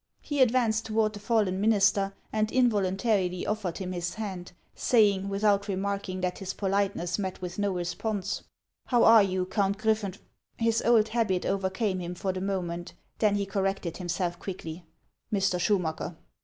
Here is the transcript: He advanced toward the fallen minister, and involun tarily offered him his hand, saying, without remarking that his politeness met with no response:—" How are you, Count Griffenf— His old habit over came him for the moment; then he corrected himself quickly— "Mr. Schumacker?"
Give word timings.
He 0.19 0.41
advanced 0.41 0.87
toward 0.87 1.13
the 1.13 1.19
fallen 1.19 1.61
minister, 1.61 2.15
and 2.33 2.47
involun 2.47 2.97
tarily 2.97 3.45
offered 3.45 3.77
him 3.77 3.91
his 3.91 4.15
hand, 4.15 4.51
saying, 4.73 5.29
without 5.29 5.67
remarking 5.67 6.21
that 6.21 6.39
his 6.39 6.55
politeness 6.55 7.19
met 7.19 7.39
with 7.39 7.59
no 7.59 7.71
response:—" 7.71 8.41
How 8.87 9.03
are 9.03 9.21
you, 9.21 9.45
Count 9.45 9.77
Griffenf— 9.77 10.17
His 10.57 10.81
old 10.81 11.09
habit 11.09 11.45
over 11.45 11.69
came 11.69 11.99
him 11.99 12.15
for 12.15 12.33
the 12.33 12.41
moment; 12.41 12.93
then 13.19 13.35
he 13.35 13.45
corrected 13.45 13.97
himself 13.97 14.39
quickly— 14.39 14.85
"Mr. 15.31 15.59
Schumacker?" 15.59 16.17